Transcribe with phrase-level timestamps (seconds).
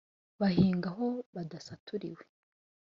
[0.39, 2.23] Bahinga aho badasaturiwe,